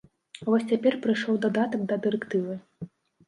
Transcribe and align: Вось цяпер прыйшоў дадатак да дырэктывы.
Вось 0.47 0.63
цяпер 0.71 0.95
прыйшоў 1.03 1.37
дадатак 1.45 1.85
да 1.93 1.99
дырэктывы. 2.05 2.57